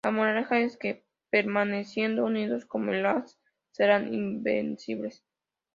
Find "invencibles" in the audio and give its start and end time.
4.11-5.23